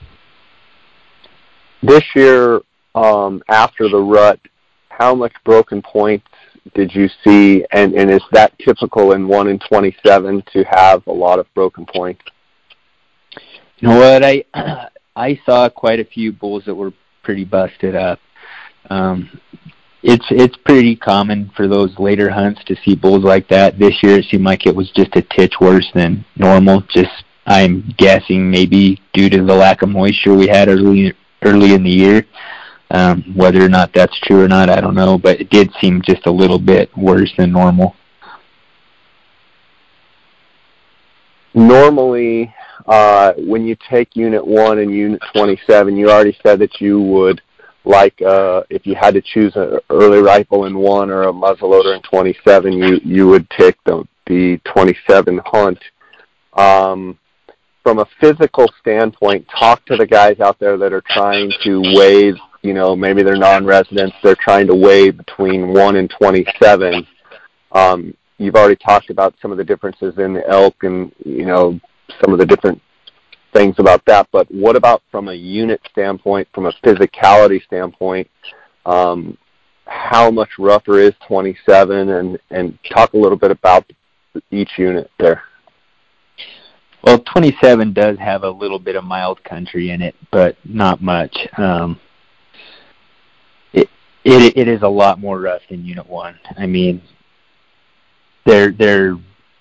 [1.82, 2.60] This year,
[2.96, 4.40] um, after the rut,
[4.90, 6.28] how much broken points
[6.76, 11.12] did you see, and, and is that typical in 1 in 27 to have a
[11.12, 12.22] lot of broken points?
[13.78, 14.24] You know what?
[14.26, 14.44] I
[15.16, 18.20] I saw quite a few bulls that were pretty busted up.
[18.90, 19.30] Um,
[20.02, 23.78] it's it's pretty common for those later hunts to see bulls like that.
[23.78, 26.82] This year it seemed like it was just a titch worse than normal.
[26.94, 31.14] Just I'm guessing maybe due to the lack of moisture we had early
[31.44, 32.26] early in the year.
[32.92, 36.02] Um, whether or not that's true or not, I don't know, but it did seem
[36.02, 37.96] just a little bit worse than normal.
[41.54, 42.54] Normally,
[42.88, 47.42] uh, when you take Unit 1 and Unit 27, you already said that you would
[47.86, 51.96] like uh, if you had to choose an early rifle in one or a muzzleloader
[51.96, 55.80] in 27, you you would take the the 27 hunt.
[56.54, 57.18] Um,
[57.84, 62.34] from a physical standpoint, talk to the guys out there that are trying to weigh.
[62.62, 64.18] You know, maybe they're non-residents.
[64.22, 67.08] They're trying to weigh between one and 27.
[67.72, 71.80] Um, you've already talked about some of the differences in the elk and you know
[72.22, 72.82] some of the different
[73.54, 74.28] things about that.
[74.32, 78.30] But what about from a unit standpoint, from a physicality standpoint?
[78.86, 79.38] Um,
[79.86, 83.92] how much rougher is 27, and and talk a little bit about
[84.52, 85.44] each unit there.
[87.04, 91.36] Well, 27 does have a little bit of mild country in it, but not much.
[91.58, 92.00] Um,
[93.74, 93.90] it,
[94.24, 96.38] it it is a lot more rough than Unit One.
[96.58, 97.02] I mean,
[98.46, 99.18] they're there are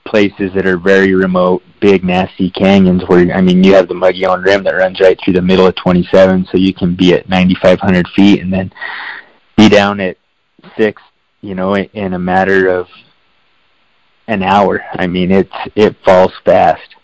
[0.08, 4.42] places that are very remote, big nasty canyons where I mean you have the Mogollon
[4.42, 8.08] Rim that runs right through the middle of 27, so you can be at 9,500
[8.16, 8.72] feet and then
[9.56, 10.16] be down at
[10.76, 11.02] six,
[11.40, 12.86] you know, in a matter of
[14.28, 14.82] an hour.
[14.92, 16.94] I mean, it's it falls fast.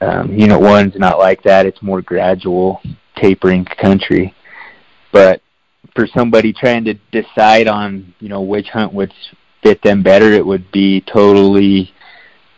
[0.00, 1.66] Um, unit one's not like that.
[1.66, 2.82] It's more gradual,
[3.16, 4.34] tapering country.
[5.12, 5.40] But
[5.94, 9.12] for somebody trying to decide on, you know, which hunt would
[9.62, 11.93] fit them better, it would be totally.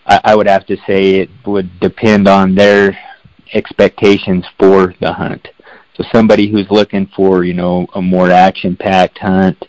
[0.07, 2.97] I, I would have to say it would depend on their
[3.53, 5.49] expectations for the hunt.
[5.97, 9.65] So somebody who's looking for, you know, a more action-packed hunt,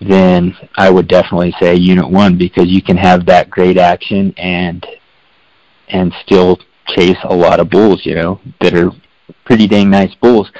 [0.00, 4.86] then I would definitely say Unit One because you can have that great action and
[5.88, 8.90] and still chase a lot of bulls, you know, that are
[9.44, 10.50] pretty dang nice bulls.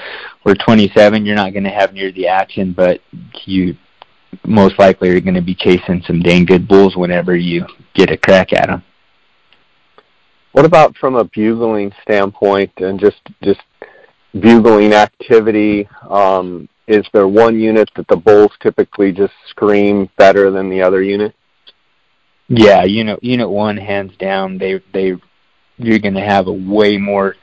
[0.43, 3.01] Where 27, you're not going to have near the action, but
[3.45, 3.77] you
[4.45, 8.17] most likely are going to be chasing some dang good bulls whenever you get a
[8.17, 8.83] crack at them.
[10.53, 13.61] What about from a bugling standpoint and just just
[14.39, 15.89] bugling activity?
[16.09, 21.03] Um, is there one unit that the bulls typically just scream better than the other
[21.03, 21.35] unit?
[22.49, 25.15] Yeah, unit unit one, hands down, they they
[25.79, 27.35] you're going to have a way more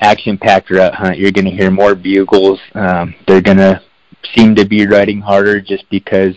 [0.00, 1.18] action packed rut hunt.
[1.18, 2.60] You're going to hear more bugles.
[2.74, 3.80] Um, they're going to
[4.34, 6.34] seem to be riding harder just because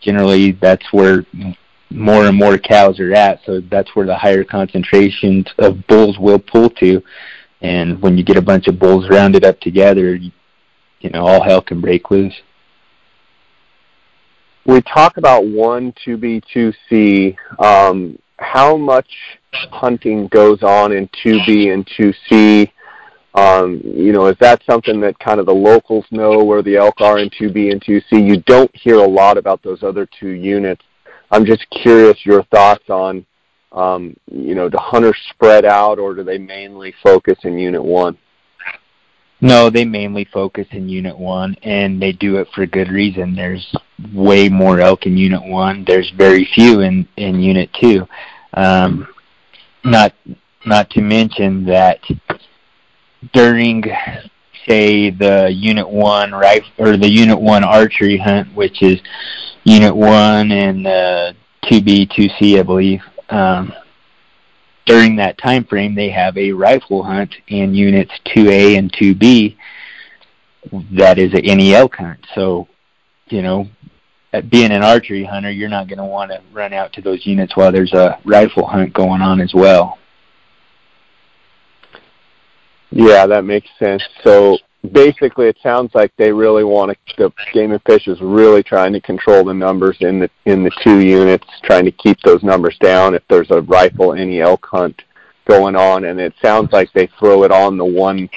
[0.00, 1.26] generally that's where
[1.94, 3.40] more and more cows are at.
[3.44, 7.02] So that's where the higher concentrations of bulls will pull to.
[7.60, 11.62] And when you get a bunch of bulls rounded up together, you know, all hell
[11.62, 12.34] can break loose.
[14.64, 17.36] We talk about one, two B, two C.
[17.58, 19.08] Um, how much
[19.52, 22.70] hunting goes on in 2B and 2C?
[23.34, 27.00] Um, you know, is that something that kind of the locals know where the elk
[27.00, 28.26] are in 2B and 2C?
[28.26, 30.82] You don't hear a lot about those other two units.
[31.32, 33.24] I'm just curious your thoughts on,
[33.72, 38.18] um, you know, do hunters spread out or do they mainly focus in Unit 1?
[39.40, 43.34] No, they mainly focus in Unit 1, and they do it for good reason.
[43.34, 43.74] There's
[44.14, 45.84] way more elk in Unit 1.
[45.84, 48.06] There's very few in, in Unit 2.
[48.54, 49.08] Um,
[49.84, 50.12] not
[50.64, 51.98] not to mention that
[53.32, 53.82] during
[54.68, 59.00] say the unit one rifle or the unit one archery hunt, which is
[59.64, 61.32] unit one and uh,
[61.64, 63.02] 2B, 2C, I believe.
[63.28, 63.72] Um,
[64.86, 69.56] during that time frame, they have a rifle hunt in units 2A and 2B.
[70.92, 72.26] That is any elk hunt.
[72.34, 72.68] So,
[73.28, 73.68] you know,
[74.48, 77.56] being an archery hunter, you're not going to want to run out to those units
[77.56, 79.98] while there's a rifle hunt going on as well.
[82.90, 84.02] Yeah, that makes sense.
[84.22, 84.58] So
[84.90, 87.14] basically, it sounds like they really want to.
[87.16, 90.72] The game and fish is really trying to control the numbers in the in the
[90.82, 93.14] two units, trying to keep those numbers down.
[93.14, 95.02] If there's a rifle, any elk hunt
[95.46, 98.28] going on, and it sounds like they throw it on the one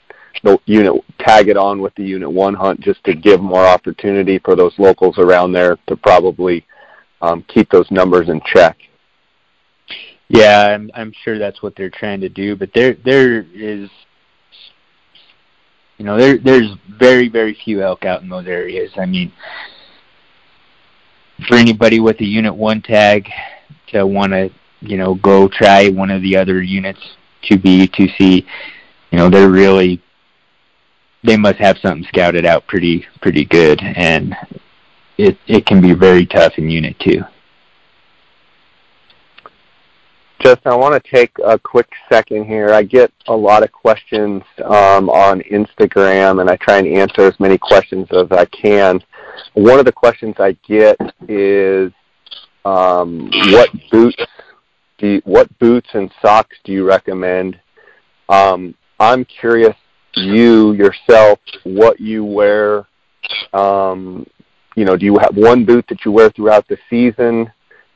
[0.43, 4.37] the unit tag it on with the unit one hunt just to give more opportunity
[4.39, 6.65] for those locals around there to probably
[7.21, 8.77] um, keep those numbers in check.
[10.27, 13.89] Yeah, I'm I'm sure that's what they're trying to do, but there there is
[15.97, 18.91] you know there there's very very few elk out in those areas.
[18.97, 19.31] I mean,
[21.47, 23.29] for anybody with a unit one tag
[23.87, 24.49] to want to
[24.81, 26.99] you know go try one of the other units
[27.43, 28.45] to be to see,
[29.11, 30.01] you know they're really
[31.23, 34.35] they must have something scouted out pretty pretty good, and
[35.17, 37.23] it it can be very tough in Unit Two.
[40.45, 42.69] Justin, I want to take a quick second here.
[42.69, 47.39] I get a lot of questions um, on Instagram, and I try and answer as
[47.39, 49.03] many questions as I can.
[49.55, 51.91] One of the questions I get is,
[52.63, 54.23] um, what boots
[54.99, 57.59] do you, what boots and socks do you recommend?
[58.29, 59.75] Um, I'm curious
[60.13, 62.85] you yourself what you wear.
[63.51, 64.27] Um,
[64.75, 67.51] you know, do you have one boot that you wear throughout the season?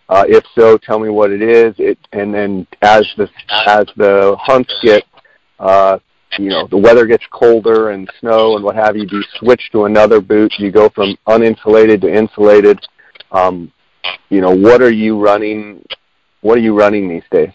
[0.10, 1.76] Uh, if so, tell me what it is.
[1.78, 3.30] It and then as the
[3.68, 5.03] as the hunts get,
[5.60, 5.99] uh,
[6.39, 9.86] you know, the weather gets colder and snow and what have you, you switch to
[9.86, 10.51] another boot?
[10.57, 12.80] You go from uninsulated to insulated?
[13.32, 13.72] Um,
[14.30, 15.86] you know, what are you running?
[16.41, 17.53] What are you running these days?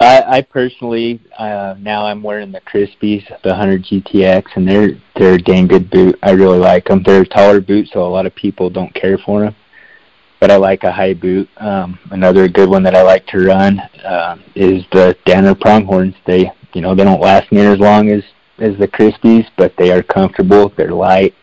[0.00, 5.34] I, I personally uh, now I'm wearing the Crispis, the 100 GTX, and they're they're
[5.34, 6.18] a dang good boot.
[6.22, 7.02] I really like them.
[7.02, 9.56] They're a taller boot, so a lot of people don't care for them.
[10.40, 11.48] But I like a high boot.
[11.56, 16.14] Um, another good one that I like to run uh, is the Danner Pronghorns.
[16.26, 18.22] They you know they don't last near as long as
[18.58, 20.72] as the Crispis, but they are comfortable.
[20.76, 21.34] They're light.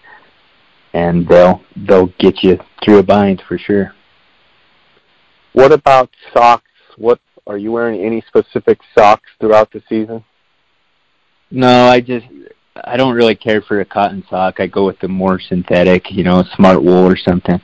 [0.94, 3.94] and they'll they'll get you through a bind for sure.
[5.54, 6.72] What about socks?
[6.98, 10.24] What are you wearing any specific socks throughout the season?
[11.52, 12.26] No, I just
[12.86, 14.60] I don't really care for a cotton sock.
[14.60, 17.62] I go with the more synthetic, you know, smart wool or something.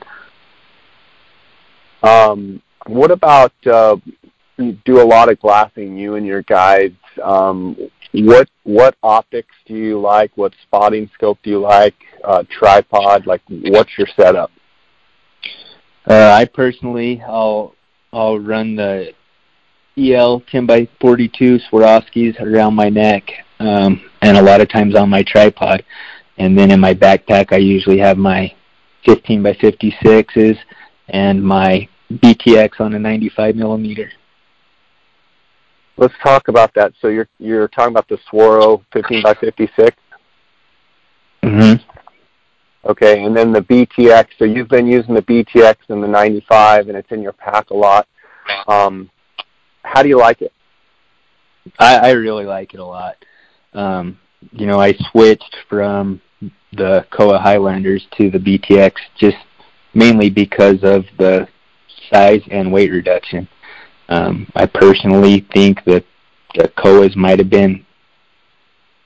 [2.02, 3.96] Um, what about uh,
[4.58, 6.96] you do a lot of glassing, you and your guides.
[7.22, 7.76] Um,
[8.12, 10.30] what what optics do you like?
[10.36, 11.94] What spotting scope do you like?
[12.22, 14.50] Uh, tripod, like what's your setup?
[16.08, 17.74] Uh, I personally, I'll
[18.12, 19.12] I'll run the
[19.96, 25.08] EL 10 by 42 Swarovskis around my neck, um, and a lot of times on
[25.08, 25.84] my tripod.
[26.38, 28.54] And then in my backpack, I usually have my
[29.04, 30.58] 15 by 56s
[31.08, 31.88] and my
[32.18, 34.10] BTX on a 95 millimeter.
[35.96, 36.92] Let's talk about that.
[37.00, 39.96] So you're you're talking about the Swaro 15 by 56.
[41.42, 41.82] Mm-hmm.
[42.88, 44.28] Okay, and then the BTX.
[44.38, 47.74] So you've been using the BTX and the 95, and it's in your pack a
[47.74, 48.08] lot.
[48.66, 49.10] Um,
[49.82, 50.52] how do you like it?
[51.78, 53.16] I, I really like it a lot.
[53.72, 54.18] Um,
[54.50, 56.20] you know, I switched from
[56.72, 59.36] the Kowa Highlanders to the BTX just
[59.94, 61.46] mainly because of the
[62.12, 63.48] size and weight reduction.
[64.08, 66.04] Um, I personally think that
[66.54, 67.84] the Kowas might have been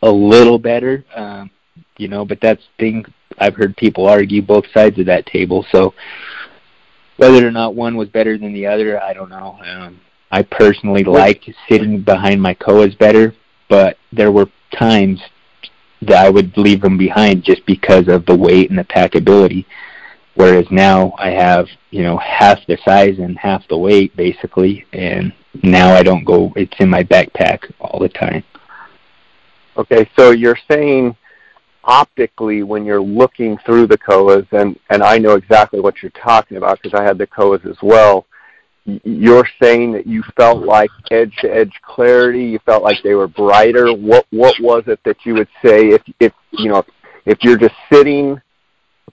[0.03, 1.51] a little better, um,
[1.97, 3.05] you know, but that's thing
[3.39, 5.65] I've heard people argue both sides of that table.
[5.71, 5.95] So
[7.17, 9.59] whether or not one was better than the other, I don't know.
[9.65, 10.01] Um,
[10.31, 13.35] I personally liked sitting behind my Kowas better,
[13.69, 14.47] but there were
[14.77, 15.21] times
[16.03, 19.65] that I would leave them behind just because of the weight and the packability.
[20.37, 25.33] Whereas now I have, you know, half the size and half the weight basically, and
[25.63, 26.53] now I don't go.
[26.57, 28.45] It's in my backpack all the time.
[29.79, 31.17] Okay, so you're saying
[31.85, 36.59] optically when you're looking through the Kowas, and and I know exactly what you're talking
[36.59, 38.27] about because I had the Kowas as well.
[38.85, 42.45] You're saying that you felt like edge-to-edge clarity.
[42.45, 43.93] You felt like they were brighter.
[43.95, 46.85] What what was it that you would say if if you know
[47.25, 48.39] if you're just sitting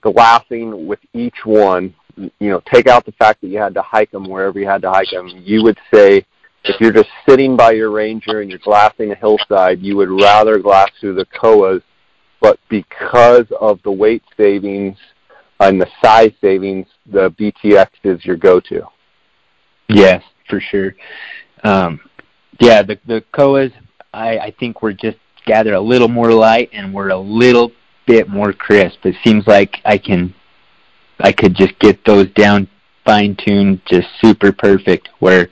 [0.04, 4.10] glassing with each one, you know, take out the fact that you had to hike
[4.10, 6.24] them wherever you had to hike them, you would say
[6.64, 10.58] if you're just sitting by your ranger and you're glassing a hillside, you would rather
[10.58, 11.82] glass through the Kowas,
[12.40, 14.96] but because of the weight savings
[15.60, 18.82] and the size savings, the BTX is your go-to.
[19.88, 20.94] Yes, for sure.
[21.62, 22.00] Um,
[22.60, 23.72] yeah, the the Kowas,
[24.12, 27.72] I, I think we're just gather a little more light and we're a little
[28.06, 29.04] bit more crisp.
[29.04, 30.34] It seems like I can,
[31.20, 32.68] I could just get those down
[33.04, 35.08] fine tuned, just super perfect.
[35.18, 35.48] Where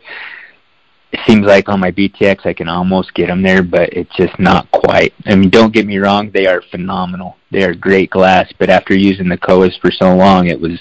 [1.13, 4.39] it seems like on my BTX I can almost get them there, but it's just
[4.39, 5.13] not quite.
[5.27, 7.37] I mean, don't get me wrong, they are phenomenal.
[7.51, 10.81] They are great glass, but after using the Kowas for so long, it was,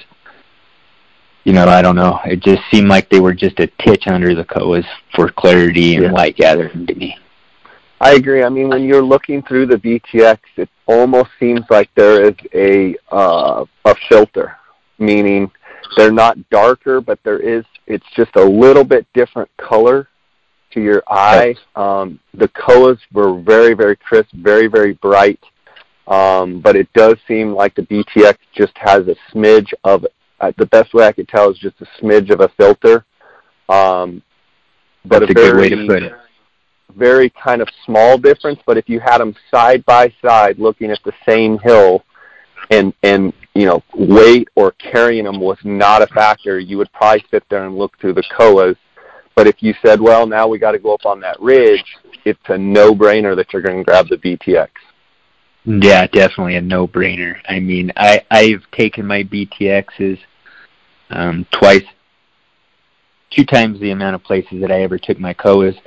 [1.44, 2.20] you know, I don't know.
[2.24, 6.06] It just seemed like they were just a titch under the Kowas for clarity and
[6.06, 6.12] yeah.
[6.12, 7.18] light gathering to me.
[8.02, 8.42] I agree.
[8.44, 12.96] I mean, when you're looking through the BTX, it almost seems like there is a
[13.12, 14.58] uh, a filter,
[14.98, 15.52] meaning
[15.96, 17.64] they're not darker, but there is.
[17.86, 20.08] It's just a little bit different color
[20.72, 21.54] to your eye.
[21.76, 25.40] Um, the Kowas were very, very crisp, very, very bright,
[26.08, 30.08] um, but it does seem like the BTX just has a smidge of.
[30.40, 33.06] Uh, the best way I could tell is just a smidge of a filter.
[33.70, 34.24] Um,
[35.06, 36.14] but That's a, a very, good way to put it
[36.92, 41.00] very kind of small difference, but if you had them side by side looking at
[41.04, 42.04] the same hill
[42.70, 47.24] and and you know weight or carrying them was not a factor, you would probably
[47.32, 48.76] sit there and look through the Kowas.
[49.36, 51.86] But if you said, well, now we got to go up on that ridge,
[52.26, 54.70] it's a no-brainer that you're going to grab the BTX.
[55.64, 57.38] Yeah, definitely a no-brainer.
[57.48, 60.20] I mean, I I've taken my BTXs
[61.12, 61.84] um, twice,
[63.32, 65.78] two times the amount of places that I ever took my Kowas,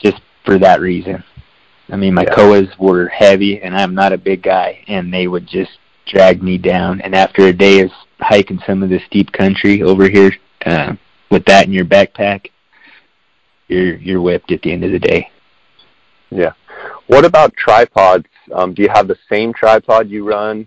[0.00, 1.22] just for that reason.
[1.90, 2.34] I mean, my yeah.
[2.34, 5.72] Kowas were heavy, and I'm not a big guy, and they would just
[6.06, 7.02] drag me down.
[7.02, 10.32] And after a day of hiking some of the steep country over here,
[10.64, 10.94] uh,
[11.30, 12.50] with that in your backpack,
[13.68, 15.30] you're you're whipped at the end of the day.
[16.30, 16.52] Yeah.
[17.08, 18.26] What about tripods?
[18.54, 20.66] Um, do you have the same tripod you run?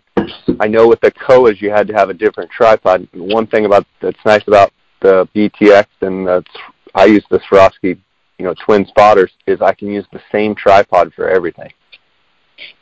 [0.59, 3.07] I know with the Kowas you had to have a different tripod.
[3.13, 4.71] One thing about that's nice about
[5.01, 6.43] the BTX and the,
[6.93, 7.99] I use the Swarovski
[8.41, 11.71] you know twin spotters is I can use the same tripod for everything.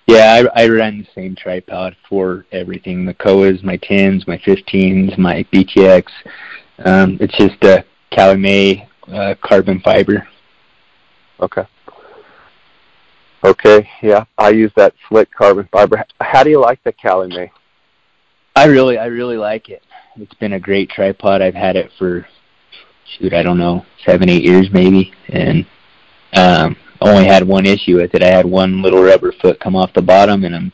[0.07, 3.05] Yeah, I, I run the same tripod for everything.
[3.05, 6.05] The Kowas, my 10s, my 15s, my BTX.
[6.85, 10.25] Um, it's just a Calumet uh, carbon fiber.
[11.41, 11.65] Okay.
[13.43, 16.03] Okay, yeah, I use that Slik carbon fiber.
[16.21, 17.51] How do you like the Calumet?
[18.55, 19.83] I really, I really like it.
[20.15, 21.41] It's been a great tripod.
[21.41, 22.25] I've had it for,
[23.17, 25.65] shoot, I don't know, seven, eight years maybe, and
[26.33, 28.23] um, only had one issue with it.
[28.23, 30.71] I had one little rubber foot come off the bottom, and I'm,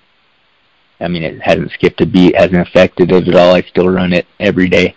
[1.00, 3.56] I mean, it hasn't skipped a beat, hasn't affected it at all.
[3.56, 4.96] I still run it every day.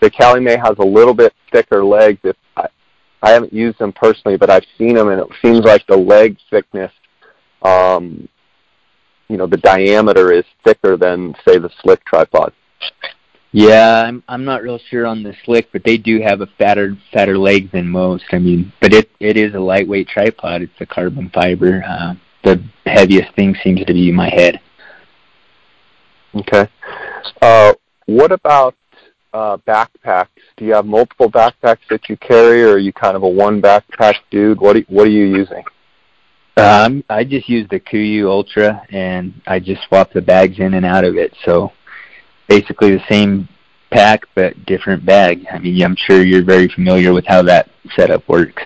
[0.00, 2.20] The Calumet has a little bit thicker legs.
[2.24, 2.68] If I,
[3.22, 6.38] I haven't used them personally, but I've seen them, and it seems like the leg
[6.48, 6.92] thickness
[7.62, 8.28] um,
[9.28, 12.52] you know the diameter is thicker than say the Slik tripod.
[13.52, 16.96] Yeah, I'm I'm not real sure on the Slik, but they do have a fatter
[17.12, 18.24] fatter leg than most.
[18.30, 20.62] I mean, but it it is a lightweight tripod.
[20.62, 21.82] It's a carbon fiber.
[21.86, 24.60] Uh, the heaviest thing seems to be my head.
[26.34, 26.68] Okay.
[27.42, 27.72] Uh,
[28.06, 28.76] what about
[29.32, 30.28] uh, backpacks?
[30.56, 33.60] Do you have multiple backpacks that you carry, or are you kind of a one
[33.60, 34.60] backpack dude?
[34.60, 35.64] What are, what are you using?
[36.56, 40.84] Um, I just use the KUIU Ultra, and I just swap the bags in and
[40.84, 41.34] out of it.
[41.44, 41.72] So
[42.50, 43.48] basically the same
[43.90, 45.46] pack, but different bag.
[45.50, 48.62] I mean, I'm sure you're very familiar with how that setup works.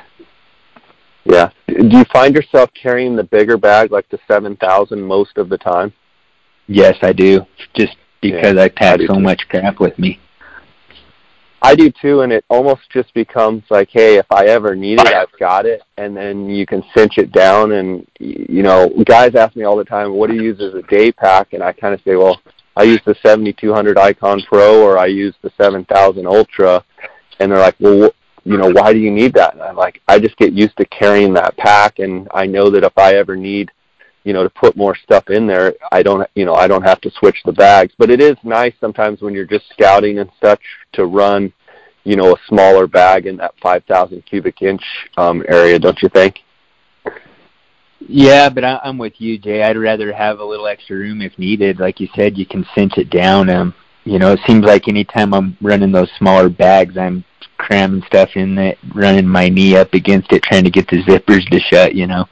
[1.24, 1.50] Yeah.
[1.68, 5.92] Do you find yourself carrying the bigger bag, like the 7000, most of the time?
[6.66, 7.42] Yes, I do.
[7.74, 9.20] Just because yeah, I pack I so too.
[9.20, 10.18] much crap with me.
[11.60, 15.06] I do too, and it almost just becomes like, hey, if I ever need it,
[15.06, 17.72] I've got it, and then you can cinch it down.
[17.72, 20.82] And you know, guys ask me all the time, what do you use as a
[20.82, 21.54] day pack?
[21.54, 22.38] And I kind of say, well,
[22.76, 26.84] I use the 7200 Icon Pro or I use the 7000 Ultra,
[27.38, 28.10] and they're like, well,
[28.44, 29.54] you know, why do you need that?
[29.54, 32.84] And I'm like, I just get used to carrying that pack, and I know that
[32.84, 33.70] if I ever need
[34.24, 37.00] you know, to put more stuff in there, I don't, you know, I don't have
[37.02, 37.92] to switch the bags.
[37.98, 40.62] But it is nice sometimes when you're just scouting and such
[40.94, 41.52] to run,
[42.04, 44.82] you know, a smaller bag in that 5,000 cubic inch
[45.18, 46.40] um, area, don't you think?
[48.08, 49.62] Yeah, but I, I'm with you, Jay.
[49.62, 51.80] I'd rather have a little extra room if needed.
[51.80, 53.48] Like you said, you can cinch it down.
[53.48, 53.74] Um,
[54.04, 57.24] you know, it seems like anytime I'm running those smaller bags, I'm
[57.56, 61.48] cramming stuff in it, running my knee up against it, trying to get the zippers
[61.50, 61.94] to shut.
[61.94, 62.26] You know,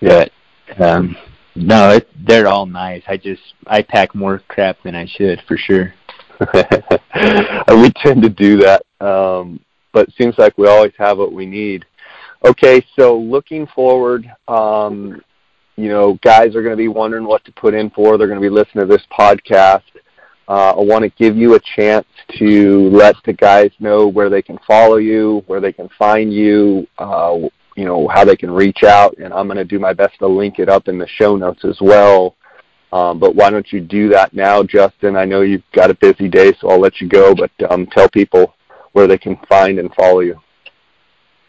[0.00, 0.32] but
[0.78, 1.16] um,
[1.54, 3.02] no, it, they're all nice.
[3.06, 5.92] I just I pack more crap than I should for sure.
[6.54, 9.60] we tend to do that, um,
[9.92, 11.84] but it seems like we always have what we need.
[12.44, 15.20] Okay, so looking forward, um,
[15.76, 18.16] you know, guys are going to be wondering what to put in for.
[18.16, 19.82] They're going to be listening to this podcast.
[20.48, 22.06] Uh, I want to give you a chance
[22.38, 26.86] to let the guys know where they can follow you, where they can find you,
[26.98, 27.38] uh,
[27.76, 30.26] you know how they can reach out, and I'm going to do my best to
[30.26, 32.36] link it up in the show notes as well.
[32.92, 35.14] Um, but why don't you do that now, Justin?
[35.14, 37.34] I know you've got a busy day, so I'll let you go.
[37.34, 38.54] But um, tell people
[38.92, 40.40] where they can find and follow you.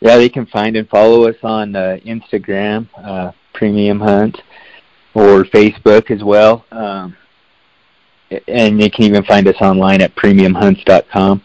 [0.02, 4.42] Yeah, they can find and follow us on uh, Instagram, uh, Premium Hunt,
[5.14, 6.66] or Facebook as well.
[6.72, 7.16] Um,
[8.48, 11.42] and they can even find us online at premiumhunts.com.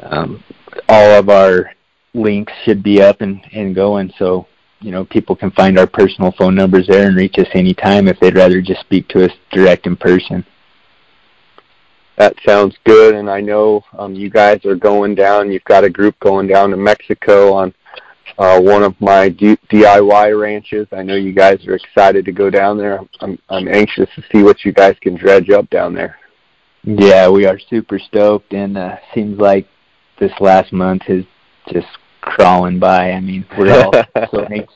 [0.00, 0.44] Um,
[0.88, 1.72] all of our
[2.14, 4.46] links should be up and, and going so
[4.80, 8.18] you know people can find our personal phone numbers there and reach us anytime if
[8.20, 10.44] they'd rather just speak to us direct in person
[12.16, 15.90] that sounds good and i know um, you guys are going down you've got a
[15.90, 17.74] group going down to mexico on
[18.38, 22.50] uh, one of my D- diy ranches i know you guys are excited to go
[22.50, 26.18] down there i'm i'm anxious to see what you guys can dredge up down there
[26.84, 29.66] yeah we are super stoked and uh seems like
[30.18, 31.24] this last month has
[31.72, 31.88] just
[32.26, 33.12] crawling by.
[33.12, 33.92] I mean, we're all
[34.30, 34.74] so anxious,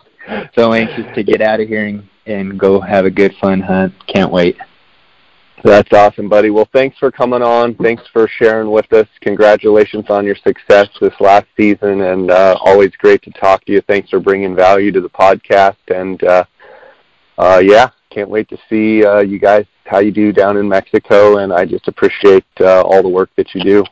[0.54, 3.92] so anxious to get out of here and, and go have a good fun hunt.
[4.06, 4.56] Can't wait.
[5.62, 6.50] That's awesome, buddy.
[6.50, 7.74] Well, thanks for coming on.
[7.74, 9.06] Thanks for sharing with us.
[9.20, 13.82] Congratulations on your success this last season, and uh, always great to talk to you.
[13.82, 16.44] Thanks for bringing value to the podcast, and uh,
[17.36, 21.38] uh, yeah, can't wait to see uh, you guys how you do down in Mexico.
[21.38, 23.84] And I just appreciate uh, all the work that you do.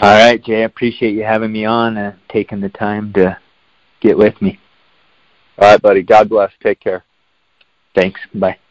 [0.00, 0.62] All right, Jay.
[0.62, 3.36] I appreciate you having me on and taking the time to
[4.00, 4.58] get with me.
[5.58, 6.02] All right, buddy.
[6.02, 6.50] God bless.
[6.62, 7.04] Take care.
[7.94, 8.20] Thanks.
[8.34, 8.61] Bye.